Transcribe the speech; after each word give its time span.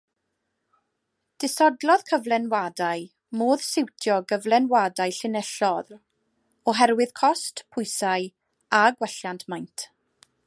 Disodlodd 1.43 2.03
cyflenwadau 2.11 3.03
modd 3.41 3.65
switsio 3.67 4.15
gyflenwadau 4.33 5.15
llinellol 5.19 5.93
oherwydd 6.73 7.13
cost, 7.23 7.63
pwysau 7.77 8.27
a 8.79 8.85
gwelliant 9.03 9.47
maint. 9.55 9.87